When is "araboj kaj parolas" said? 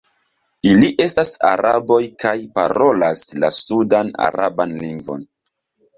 1.49-3.23